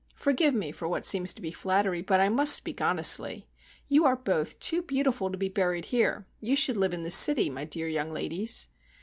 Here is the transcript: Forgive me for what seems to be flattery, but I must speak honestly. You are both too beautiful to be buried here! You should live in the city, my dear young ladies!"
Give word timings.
Forgive 0.15 0.55
me 0.55 0.71
for 0.71 0.87
what 0.87 1.05
seems 1.05 1.31
to 1.31 1.43
be 1.43 1.51
flattery, 1.51 2.01
but 2.01 2.19
I 2.19 2.27
must 2.27 2.55
speak 2.55 2.81
honestly. 2.81 3.47
You 3.87 4.03
are 4.05 4.15
both 4.15 4.59
too 4.59 4.81
beautiful 4.81 5.29
to 5.29 5.37
be 5.37 5.47
buried 5.47 5.85
here! 5.93 6.25
You 6.39 6.55
should 6.55 6.75
live 6.77 6.95
in 6.95 7.03
the 7.03 7.11
city, 7.11 7.51
my 7.51 7.65
dear 7.65 7.87
young 7.87 8.11
ladies!" 8.11 8.65